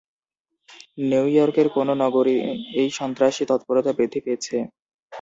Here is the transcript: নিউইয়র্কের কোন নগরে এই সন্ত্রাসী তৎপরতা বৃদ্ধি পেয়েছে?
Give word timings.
নিউইয়র্কের 1.03 1.67
কোন 1.75 1.87
নগরে 2.01 2.35
এই 2.81 2.89
সন্ত্রাসী 2.99 3.43
তৎপরতা 3.49 3.91
বৃদ্ধি 3.97 4.19
পেয়েছে? 4.25 4.55